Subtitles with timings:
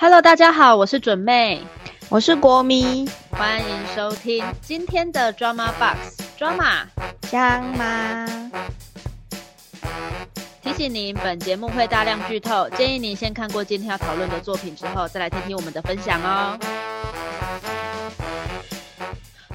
[0.00, 1.60] Hello，大家好，我是准妹，
[2.08, 6.84] 我是国咪，欢迎收听今天的 Drama Box Drama
[7.22, 8.24] 香吗？
[10.62, 16.56] 提醒您，本节目会大量剧透，建议您先看过今天要讨论的作品之后，再来听听我们的分享哦。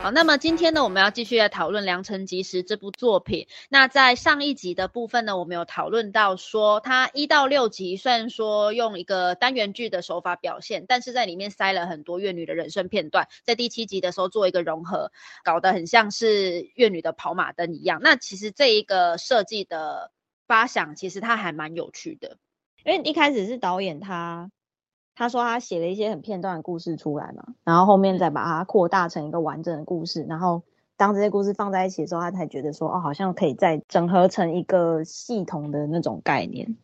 [0.03, 3.47] 好，那么今天呢，我们要继续来讨论《良辰吉时》这部作品。
[3.69, 18.01] 那在上一集的部分呢，我们有讨论到说，它一到六集虽然说用一个单元剧的手法表现，但是在里面塞了很多越女的人生片段，在第七集的时候做一个融合，搞得很像是越女的跑马灯一样。
[18.03, 20.11] 那其实这一个设计的
[20.45, 22.35] 发想，其实它还蛮有趣的，
[22.83, 24.51] 因为一开始是导演他。
[25.15, 30.63] 他说他写了一些很片段的故事出来嘛，然后后面再把它扩大成一个完整的故事，然后
[30.97, 36.75] 当这些故事放在一起的时候，他才觉得说哦，好像可以再整合成一个系统的那种概念，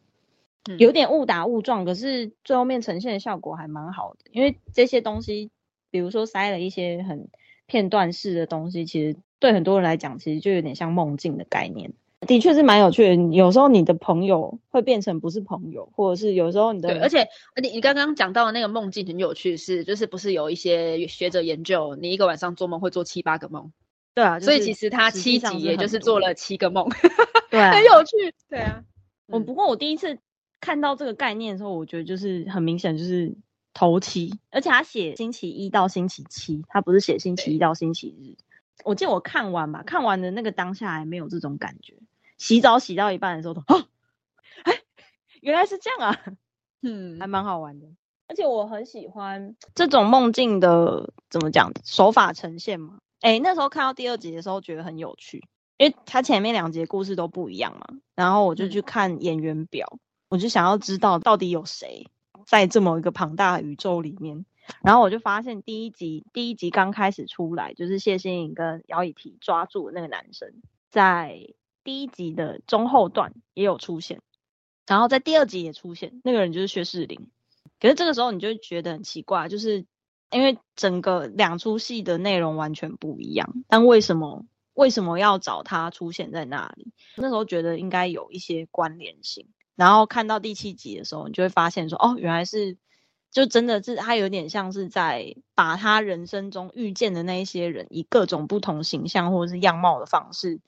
[0.77, 5.49] 有点误打误撞，可是最后面呈现的效果还蛮好的，因为这些东西，
[5.89, 7.29] 比如说塞了一些很
[7.65, 11.93] 片段式的东西，其实对很多人来讲，其实就有点像梦境的概念。
[12.27, 17.25] 的确是蛮有趣的，有时候你的朋友会变成不是朋友，或者是有时候你的对，而且
[17.61, 23.71] 你你刚刚讲到的那个梦境很有趣，是就是不是有一些学者研究，你一个晚上做梦会做七八个梦，
[24.13, 26.89] 对啊，所以其实他七集也就是做了七个梦，
[27.49, 28.83] 对， 很有趣，对啊。
[29.27, 30.17] 我不过我第一次
[30.59, 33.33] 看到这个概念的时候，我觉得就是很明显就是
[33.73, 38.35] 头七，而且他写星期一到星期七，他不是写星期一到星期日。
[38.83, 41.93] 我记得我看完吧，看完的那个当下还没有这种感觉。
[42.39, 43.85] 洗澡洗到一半的时候，都 啊，
[44.63, 44.81] 哎，
[45.41, 46.19] 原来是这样啊，
[46.81, 47.85] 嗯，还蛮好玩的。
[48.27, 52.99] 而且我很喜欢这种梦境的怎么讲手法呈现嘛。
[53.21, 55.43] 哎，那时候看到第二集的时候觉得很有趣，
[55.77, 57.87] 因为它前面两节故事都不一样嘛。
[58.15, 62.07] 然后我就去看演员表，我就想要知道到底有谁
[62.45, 64.45] 在这么一个庞大的宇宙里面。
[64.83, 70.53] 然后我就发现第一集第一集刚开始出来，就是谢欣颖跟姚以缇抓住那个男生，
[70.91, 71.47] 在
[71.89, 74.21] 第一集的中后段也有出现，
[74.85, 77.31] 然后在第二集也出现，那个人就是薛仕凌。
[77.79, 79.87] 可是这个时候你就觉得很奇怪，就是
[80.29, 84.45] 因为整个两出戏的内容完全不一样，但为什么
[84.75, 86.93] 为什么要找他出现在那里？
[87.15, 89.47] 那时候觉得应该有一些关联性。
[89.75, 92.77] 然后看到第七集的时候，你就会发现说，哦，原来是。
[93.31, 100.61] 就真的是他有点像是在把他人生中遇见的那一些人，以各种不同形象或者是样貌的方式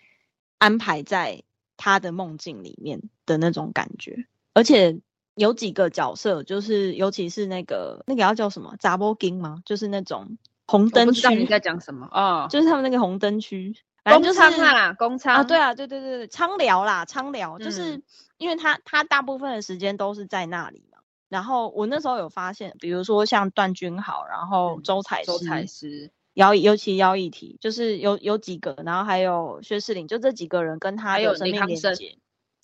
[0.61, 1.41] 安排在
[1.75, 4.27] 他的梦境里面的那种感觉。
[4.53, 4.99] 而且
[5.33, 9.63] 有几个角色，就是尤其是那个那个要叫什么杂波金吗？
[9.65, 11.33] 就是那种红灯区。
[11.33, 12.47] 你在讲什么哦？
[12.47, 18.03] 就是他们那个红灯区，公仓啦，公仓啊，对啊，对对对对，仓寮啦，仓寮，就是
[18.37, 20.99] 因为他他大部分的时间都是在那里嘛。
[21.27, 32.17] 然后我那时候有发现，比如说像段君豪，然后周采周采诗，姚尤其姚以缇，就是有有几个，然后还有薛世林，就这几个人跟他有生命连接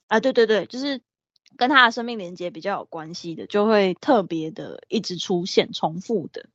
[0.07, 1.01] 啊，对对对，就是
[1.57, 6.45] 跟他的生命连接比较有关系的，就会特别的一直出现，重复的，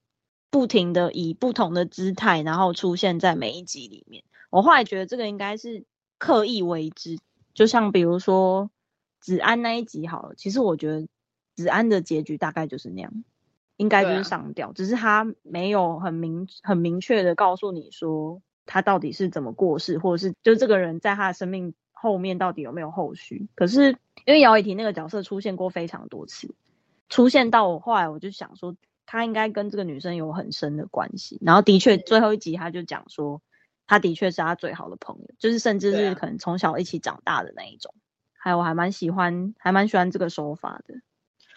[0.51, 4.25] 不停的以不同的姿态，然后出现在每一集里面。
[4.51, 5.85] 我后来觉得这个应该是
[6.19, 7.19] 刻意为之，
[7.55, 8.71] 就像比如说
[9.21, 11.07] 子安那一集好了，其实我觉得。
[11.55, 13.25] 子安的结局大概就是那样，
[13.83, 23.49] 应该就是上吊，只是他没有很明很明确的告诉你说他到底是怎么过世，或者是就这个人在他的生命后面到底有没有后续。
[23.57, 23.91] 可是
[24.25, 26.55] 因为姚以婷那个角色出现过非常多次，
[27.09, 31.41] 出现到我后来我就想说他应该跟这个女生有很深的关系。
[31.43, 33.43] 然后的确最后一集他就讲说
[33.89, 37.93] 他的确是他最好的朋友，就是甚至是可能从小一起长大的那一种。
[38.39, 40.95] 还有我还蛮喜欢还蛮喜欢这个手法的。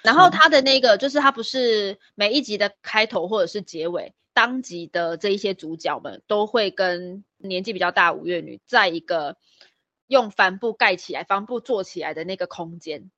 [0.05, 9.37] 然后他的那个就是他不是每一集的开头或者是结尾，当集的这一些主角们都会跟年纪比较大五月女在一个
[10.07, 13.09] 用帆布盖起来、帆布做起来的那个空间，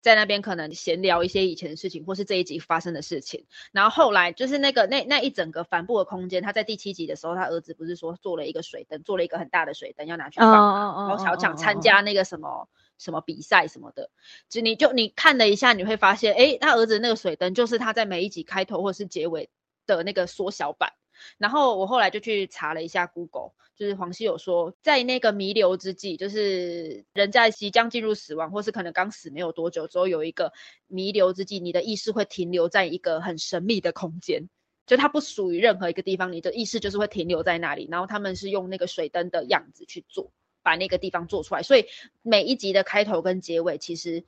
[0.00, 3.46] 在那边可能闲聊一些以前的事情，或是这一集发生的事情。
[3.70, 12.68] 然后后来就是那个那那一整个帆布的空间，他在第七集的时候，他儿子不是说做了一个水灯，做了一个很大的水灯要拿去放，然后想想参加那个什么。
[13.02, 14.10] 什么比赛什么的，
[14.48, 19.50] 就你就你看了一下，你会发现，哎，他儿子那个水灯就是他在每一集开头或是结尾
[19.86, 20.92] 的那个缩小版。
[21.38, 30.52] 然后我后来就去查了一下 Google，就是黄西有说，在那个弥留之际，就是人在即将进入死亡，或是可能刚死没有多久之后，有一个
[30.88, 34.48] 弥留之际，你的意识会停留在一个很神秘的空间，
[34.86, 37.86] 就它不属于任何一个地方，你的意识就是会停留在那里。
[37.90, 40.32] 然后他们是用那个水灯的样子去做。
[40.62, 41.86] 把那个地方做出来，所以
[42.22, 44.24] 每一集的开头跟结尾，其实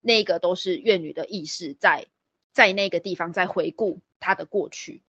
[0.00, 2.06] 那个都是怨女的意识在
[2.52, 5.02] 在那个地方在回顾她的过去，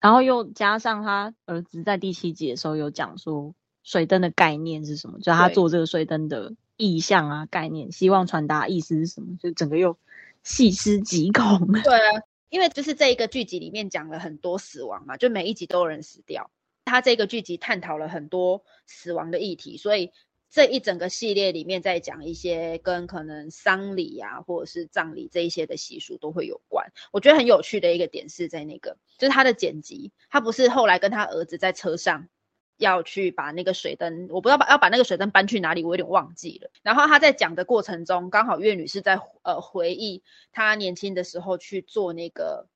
[0.00, 9.96] 然后又加上他儿子在第七集的时候有讲说水灯的概念是什么，就是他做这个水灯的意象啊概念，希望传达意思是什么，就整个又
[10.42, 11.72] 细思极恐。
[11.82, 16.50] 对啊，因为就是这一个剧集里面讲了很多死亡嘛，就每一集都有人死掉。
[16.84, 20.12] 他这个剧集探讨了很多死亡的议题，所以
[20.50, 26.92] 这一整个系列里面在讲一些跟可能丧礼啊，或者是葬礼这一些的习俗都会有关。
[27.10, 32.28] 我觉得很有趣的一个点是在那个，就是他的剪辑，他不是后来跟他儿子在车上
[32.76, 36.70] 要去把那个水灯，我不知道把要把那个水灯搬去哪里，我有点忘记了。
[36.82, 40.22] 然后他在讲的过程中，刚好岳女士在呃回忆
[40.52, 42.68] 她年轻的时候去做那个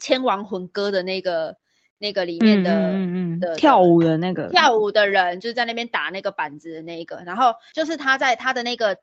[0.00, 1.58] 千亡魂歌的那个。
[1.98, 2.92] 那个里面的
[3.40, 8.98] 的跳舞的那个跳舞的人，就是在那边打那个板子的那个，然后就是他在他的那个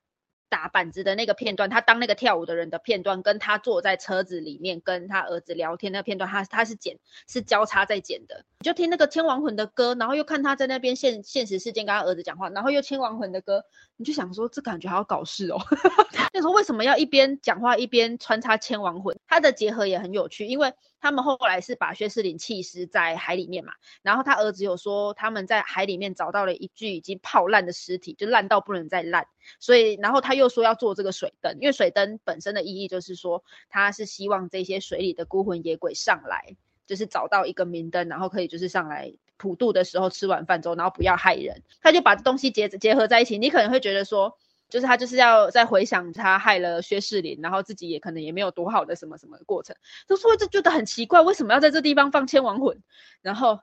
[0.47, 6.97] 打板子的那个片段，他当那个跳舞的人的片段，跟他坐在车子里面跟他儿子聊天那个片段，他他是剪
[7.27, 13.65] 是交叉在剪的，就听那个千王魂的歌，然后又看他在那边现现实事件跟他儿子讲话，然后又千王魂的歌，
[13.97, 15.57] 你就想说这感觉还要搞事哦，
[16.31, 19.17] 那时候为什么要一边讲话一边穿插千王魂？
[19.27, 20.71] 它的结合也很有趣，因为。
[21.05, 29.27] 他们后来是把薛士林弃尸在海里面嘛，然后他儿子有说他们在海里面找到了一具已经泡烂的尸体，就烂到不能再烂，
[29.59, 36.55] 所以然后他又说要做这个水灯，因为水灯本身的意义就是说他是希望这些水里的孤魂野鬼上来，
[36.87, 44.39] 就是找到一个明灯，然后可以就是上来普渡的时候吃完饭之后，然后不要害人，他就把东西结结合在一起，你可能会觉得说。
[44.67, 49.75] 就是他就是要再回想他害了薛世林，然后自己也可能也没有多好的什么什么过程，
[50.07, 52.81] 就说就觉得很奇怪，为什么要在这地方放千王魂，
[53.21, 53.59] 然后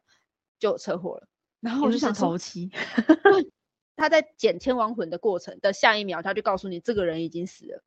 [0.58, 1.26] 就车祸了，
[1.60, 2.70] 然后我就想头七，
[3.96, 7.82] 他在捡千王魂的过程的下一秒，他就告诉你这个人已经死了，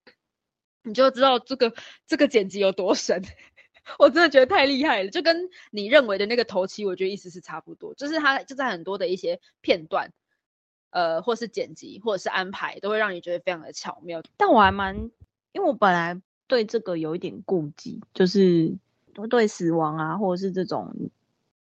[0.83, 1.73] 你就知道这个
[2.06, 3.23] 这个剪辑有多神，
[3.97, 10.12] 我真的觉得太厉害了，就跟你认为的那个头七，我觉得意思是差不多，就是他就在很多的一些片段。
[10.92, 14.22] 呃，或是剪辑，或者是安排，都会让你觉得非常的巧妙。
[14.38, 14.96] 但我还蛮，
[15.52, 18.74] 因为我本来对这个有一点顾忌，就是
[19.30, 20.90] 对死亡啊，或者是这种，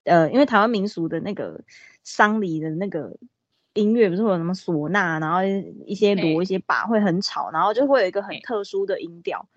[0.05, 1.59] 呃，因为台湾民俗的那个
[2.03, 3.17] 丧礼的那个
[3.73, 5.39] 音乐，不是会有什么唢呐，然后
[5.87, 9.49] 一些锣、一些把会很吵，然后就会有一个很特殊的音调，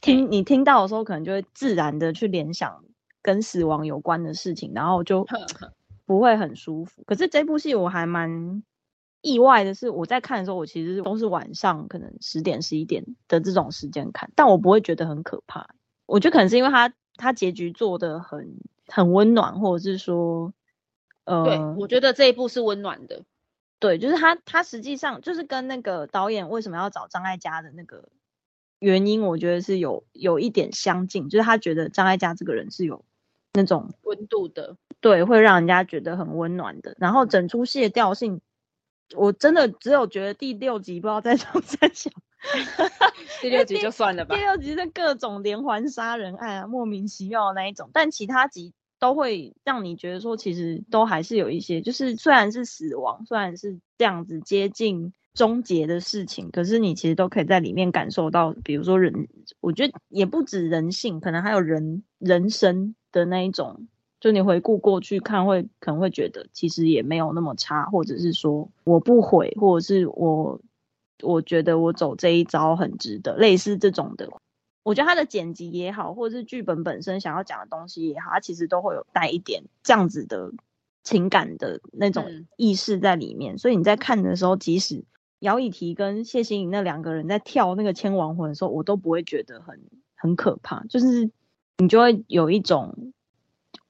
[0.00, 2.82] 听你听到的时候，可能就会自然的去联想
[3.20, 5.26] 跟死亡有关的事情，然后就
[6.06, 7.02] 不会很舒服。
[7.06, 8.62] 可是这部戏我还蛮。
[9.22, 15.70] 意外的是，我在看的时候，我其实都是晚上可能十点十一点的这种时间看，但我不会觉得很可怕。
[16.06, 18.56] 我觉得可能是因为他他结局做的很
[18.88, 20.52] 很温暖，或者是说，
[21.24, 23.22] 呃，对我觉得这一部是温暖的。
[23.78, 28.08] 对，就是他他实际上就是跟那个导演为什么要找张艾嘉的那个
[28.80, 33.04] 原因，我觉得是有有一点相近，就是他觉得张艾嘉这个人是有
[33.52, 36.96] 那种温度的，对，会让人家觉得很温暖的。
[36.98, 38.40] 然后整出戏的调性。
[39.14, 42.10] 我真的只有觉得第六集不知道在讲三小，
[43.40, 44.34] 第六集就算了吧。
[44.34, 59.28] 第六集是各种连环杀人案啊，莫名其妙的那一种，但其他集都会让你觉得说，其实都还是有一些，就是虽然是死亡，虽然是这样子接近终结的事情，可是你其实都可以在里面感受到，比如说人，
[59.60, 63.88] 我觉得也不止人性，可能还有人人生的那一种。
[64.22, 70.60] 就你回顾过去看，会可能会觉得其实也没有那么差，或者是说我不悔，或者是我
[71.24, 74.30] 我觉得我走这一招很值得，类似这种的。
[74.84, 80.52] 我觉得他的剪辑也好，或者是剧本本身想要讲的东西也好，它其实都会有带一点这样子的
[81.02, 82.24] 情感的那种
[82.56, 83.58] 意识在里面。
[83.58, 85.04] 所以你在看的时候，即使
[85.40, 89.80] 姚以缇跟谢欣颖那两个人在跳那个千王魂的时候，我都不会觉得很
[90.14, 91.28] 很可怕，就是
[91.78, 93.12] 你就会有一种。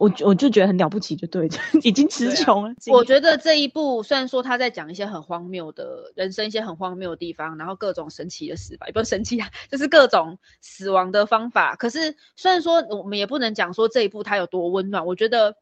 [0.03, 1.49] 我我就觉得很了不起，就对，
[1.85, 2.75] 已经词穷了。
[2.91, 11.77] 我觉得这一部虽然说他在讲一些很荒谬的人生，一些很荒谬的地方，然后各种神奇的死法，也不是神奇啊，就是各种死亡的方法。
[11.77, 15.55] 可是虽然说我们也不能讲说这一部它有多温暖，我觉得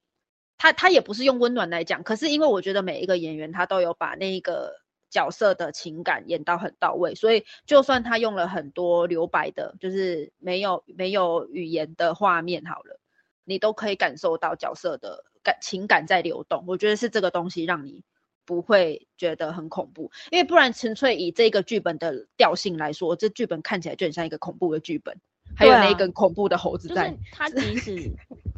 [0.57, 2.03] 他他也不是用温暖来讲。
[2.03, 4.73] 可是因为我觉得每一个演员他都有把那个
[5.11, 13.00] 角色的情感演到很到位，所以就算他用了很多留白的，就是没有没有语言的画面，好了。
[13.51, 18.03] 你都可以感受到角色的感情感在流动，我觉得是这个东西让你
[18.47, 25.21] 不会觉得很恐怖，因为不然纯粹以这个剧本的调性来说，这剧本看起来就很像一个恐怖的剧本，
[25.55, 27.15] 还有那根恐怖的猴子在。
[27.33, 27.97] 他 即使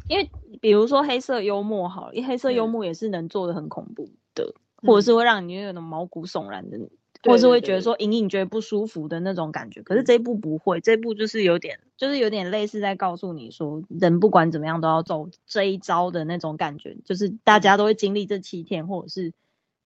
[0.07, 0.29] 因为
[0.61, 6.77] 比如说黑色幽默好了，因为黑色幽默也是能做的很恐怖的，或者是会让你有种毛骨悚然的。
[7.25, 19.31] 或是会觉得说隐隐觉得不舒服的那种感觉，可是这一部不会，这一部就是有点，就是有点类似在告诉你说，人不管怎么样都要走这一招的那种感觉，就是大家都会经历这七天，或者是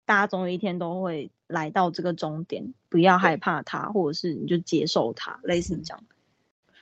[0.05, 6.05] 大家总有一天都会来到这个终点，不要害怕它，或者是你就接受它，类似这样。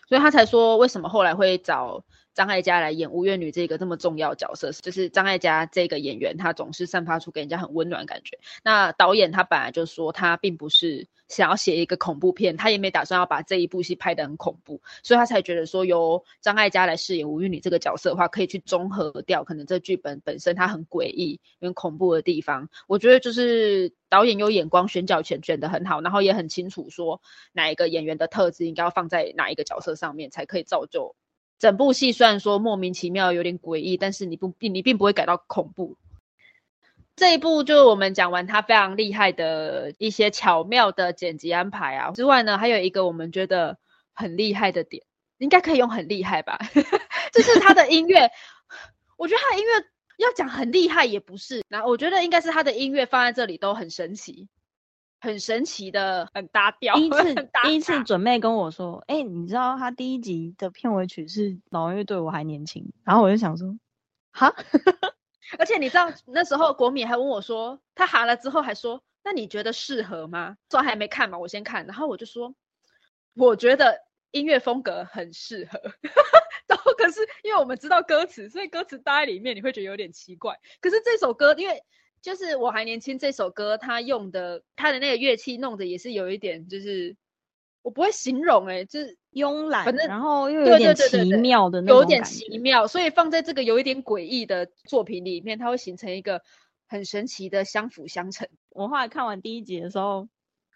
[0.08, 8.40] 所以他才说，为什么后来会找张艾嘉来演吴月女这个这么重要角色，就是张艾嘉这个演员，他总是散发出给人家很温暖感觉。
[8.63, 22.68] 那导演他本来就说，他并不是想要写一个恐怖片，他也没打算要把这一部戏拍得很恐怖，所以他才觉得说，由张艾嘉来饰演吴月女这个角色的话，可以去综合掉可能这剧本本身它很诡异、很恐怖的地方。
[22.88, 27.22] 我觉得就是导演有眼光，选角选选得很好，然后也很清楚说
[27.52, 31.16] 哪一个演员的特质应该要放在哪一个角色上面，才可以造就
[31.63, 32.12] 整部戏。
[32.12, 35.96] 虽然说莫名其妙有点诡异，但是你不并你并不会感到恐怖。
[37.15, 43.77] 这一部就是我们讲完它非常厉害的一些巧妙的剪辑安排啊之外呢，还有一个我们觉得
[44.13, 45.05] 很厉害的点，
[45.38, 46.60] 应该可以用很厉害吧？
[47.32, 48.29] 就是它的音乐，
[49.15, 49.86] 我觉得它的音乐
[50.17, 54.50] 要讲很厉害也不是，那我觉得应该是它的音乐放在这里都很神奇，
[55.24, 56.94] 很神奇的，很搭调。
[56.96, 63.74] 第一次第一次准备跟我说，哎、你知道他第一集的片尾曲是老乐队我还年轻，然后我就想说，
[64.32, 64.53] 哈，
[65.58, 70.58] 而且你知道那时候国米还问我说，他喊了之后还说，那你觉得适合吗？
[70.70, 72.53] 说还没看嘛，我先看，然后我就说，
[73.34, 73.98] 我觉得
[74.32, 75.80] 音乐风格很适合。
[76.68, 80.60] 然后可是因为我们知道歌词，所以歌词搭在里面你会觉得有点奇怪。
[80.82, 81.82] 可是这首歌，因为
[82.24, 87.18] 就是我还年轻这首歌，他用的他的那个乐器弄的也是有一点，就是
[87.82, 92.50] 我不会形容哎、就是慵懒，反正然后又有点奇妙的那有点种感觉。
[92.50, 96.42] 奇妙，所以放在这个有一点诡异的作品里面，它会形成一个
[96.88, 98.48] 很神奇的相辅相成。
[98.70, 100.30] 我后来看完第一集的时候，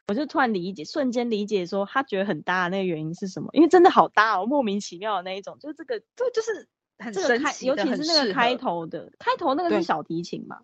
[0.09, 10.59] 我就突然理解，瞬间理解说他觉得很搭的那个原因是什么，因为真的好搭哦，莫名其妙的那一种，就是这个这，就是很神奇的，尤其是那个开头的，开头那个是小提琴嘛，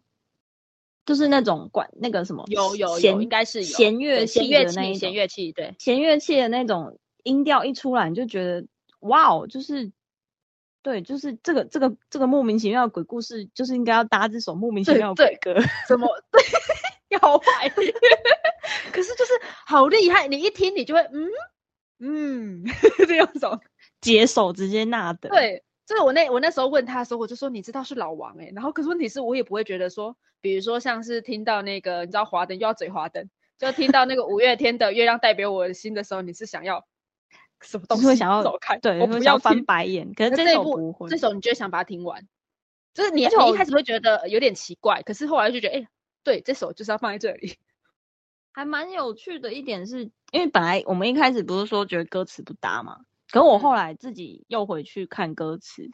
[1.05, 5.75] 就是那种管那个什么有有有，弦应该是有弦乐器，的那一种弦乐器，对。
[5.79, 8.65] 弦乐器的那种音调一出来，你就觉得
[8.99, 9.91] 哇哦，就是
[10.81, 15.55] 对，就是这个这个这个莫名其妙的鬼故事，就是应该要搭这首莫名其妙的鬼歌。
[15.87, 16.07] 怎么？
[16.31, 19.33] 对，好坏，可是就是
[19.65, 21.29] 好厉害，你一听你就会嗯？
[21.99, 22.63] 嗯。
[23.07, 23.59] 这样种。
[24.01, 36.85] 解手直接纳的，，对，就是我那我那时候问他的时候，我就说你知道是老王哎、然后可是问题是我也不会觉得说，比如说像是听到那个你知道华灯又要嘴华灯，就听到那个五月天的月亮代表我的心的时候，你是想要
[37.61, 38.05] 什么东西？
[38.05, 39.65] 会想要走开，对，我会想要翻不要听。
[39.65, 40.13] 白眼。
[40.13, 42.27] 可是这一部首不会，这首你就想把它听完，
[42.93, 45.87] 就是你一开始会觉得有点奇怪，可是后来就觉得哎、
[46.23, 47.57] 对，这首就是要放在这里。
[48.53, 52.99] 还蛮有趣的一点是，因为本来我们一开始不是说觉得歌词不搭嘛，
[53.33, 53.75] 可我后嗯。
[53.75, 55.89] 来自己又回去看歌词，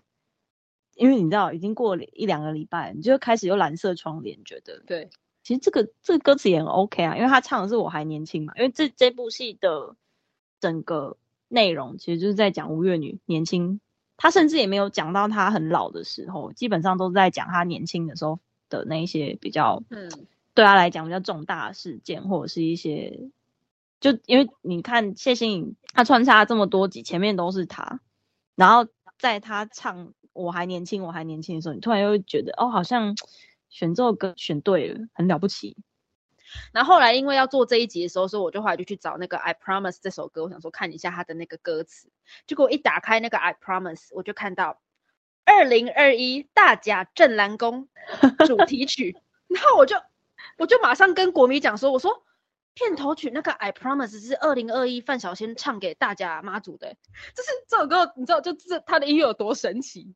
[0.93, 5.09] 因为你知道已经过了一两个礼拜，你就开始有蓝色窗帘，觉得对，
[5.41, 9.95] 其实这个这个歌词也很 OK 啊，因为他唱的是我还年轻嘛，因为这这部戏的
[10.59, 11.15] 整个
[11.47, 13.79] 内容其实就是在讲吴月女年轻，
[14.17, 20.11] 他甚至也没有讲到她很老的时候，基本上都是在讲她年轻的时候的那一些比较嗯，
[20.53, 23.29] 对他来讲比较重大的事件，或者是一些，
[23.99, 27.99] 就因为你看谢欣颖，她穿插这么多集，前面都是她，
[28.55, 28.87] 然后
[29.17, 33.15] 在她唱“我还年轻，我还年轻”的时候，你突然又会觉得，哦，好像
[33.69, 35.77] 选这首歌选对了，很了不起。
[36.71, 42.09] 然后后来因为要做这一集的时候，所以我就后来就去找那个《I Promise》这首歌，我想说看一下它的那个歌词。
[42.47, 44.81] 结果一打开那个《I Promise》，我就看到
[45.45, 47.87] 二零二一大甲镇澜宫
[48.47, 49.15] 主题曲，
[49.47, 49.95] 然后我就
[50.57, 52.23] 我就马上跟国米讲说，我说
[52.73, 56.95] 片头曲那个《I Promise》是二零二一范晓萱唱给大家妈祖的，
[57.35, 60.15] 就是这首歌你知道就这他的音乐有多神奇？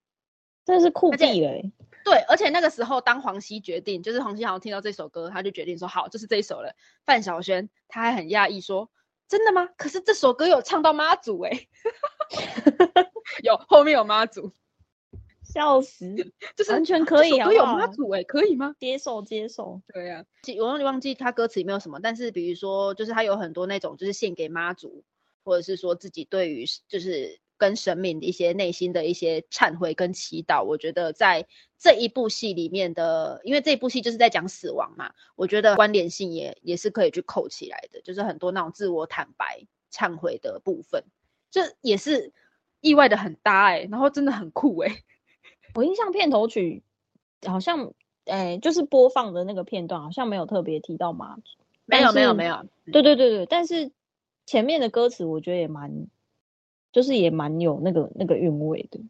[0.66, 1.74] 真的是酷毙了、欸！
[2.06, 6.74] 对，而且那个时候，当黄熙决定，就是黄熙好像听到这首歌，他就决定说好，就是这一首了。
[7.06, 8.90] 范晓萱他还很讶异说
[9.28, 9.68] ：“真的吗？
[9.76, 11.68] 可是这首歌有唱到妈祖哎、
[13.44, 14.54] 有后面有妈祖，
[15.54, 16.16] 笑死，
[16.58, 18.76] 就是完全可以这首歌有妈祖哎、可以吗？
[18.80, 19.82] 接受接受。
[19.94, 25.04] 对呀、记我忘记忘记他歌词里面有什么，但是比如说，就是他有很多那种就是献给妈祖，
[25.44, 30.64] 或者是说自己对于就是跟神明的一些内心的一些忏悔跟祈祷。
[30.64, 31.46] 我觉得在
[31.78, 41.04] 这一部戏里面的，因为这一部戏就是在讲死亡嘛，我觉得关联性也也是可以去扣起来的，就是很多那种自我坦白、忏悔的部分，
[41.52, 42.34] 这也是
[42.82, 45.04] 意外的很搭哎、然后真的很酷哎、
[45.74, 46.84] 我印象片头曲
[47.46, 47.94] 好像，
[48.26, 51.42] 哎、就是播放的那个片段好像没有特别提到妈祖。
[51.86, 53.92] 没有没有没有，对对对对，但是
[54.46, 56.08] 前面的歌词我觉得也蛮
[56.94, 59.02] 就是也蛮有那个那个韵味的。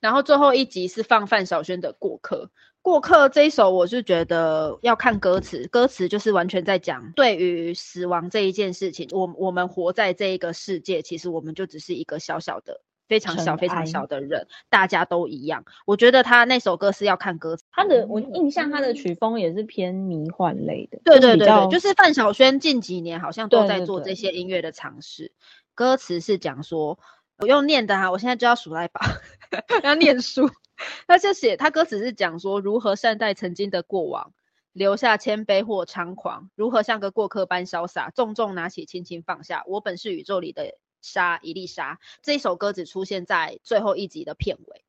[0.00, 2.44] 然后最后一集是放范晓萱的《过客》，
[2.82, 15.64] 《过客》这一首我是觉得要看歌词，歌词就是完全在讲对于死亡这一件事情，我我们活在这一个世界，其实我们就只是一个小小的、非常小、非常小的人，大家都一样。
[15.86, 25.32] 我觉得他那首歌是要看歌词，他的我印象他的曲风也是偏迷幻类的，对对对对，就是范晓萱近几年好像都在做这些音乐的尝试。
[25.74, 26.98] 歌词是讲说。
[27.40, 29.00] 不用念的哈，我现在就要数来吧，
[29.84, 30.50] 要念书。
[31.06, 34.32] 他就写，他歌词是讲说如何善待曾经的过往，
[34.72, 39.62] 留下谦卑或猖狂，如何像个过客般潇洒，重重拿起，轻轻放下。
[39.68, 40.74] 我本是宇宙里的
[41.12, 41.98] 沙，一粒沙。
[42.22, 44.84] 这一首歌只出现在最后一集的片尾，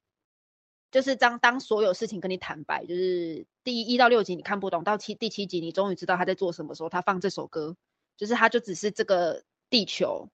[0.91, 7.75] 就是当当所有事情跟你坦白，就是第一到六集你看不懂，到七第七集你终于知道他在做什么时候，他放这首歌，
[8.17, 10.29] 就是他就只是这个地球。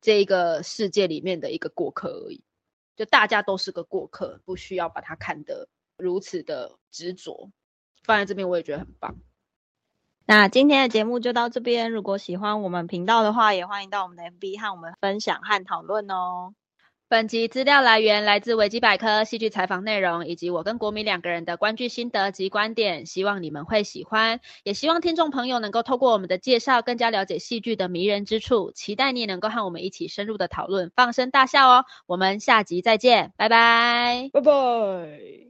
[0.00, 2.40] 这一个世界里面的一个过客而已，
[2.94, 7.50] 就大家都是个过客，不需要把它看得如此的执着。
[8.04, 9.16] 放在这边我也觉得很棒。
[10.30, 16.52] 那今天的节目就到这边，如果喜欢我们频道的话，也欢迎到我们的 FB 和我们分享和讨论哦。
[17.08, 28.70] 本集资料来源来自维基百科、戏剧采访内容，以及我跟国民两个人的观剧心得及观点，希望你们会喜欢，也希望听众朋友能够透过我们的介绍，更加了解戏剧的迷人之处。
[28.72, 31.84] 期待你也能够和我们一起深入的讨论，放声大笑哦！
[32.04, 35.47] 我们下集再见，拜拜，拜拜。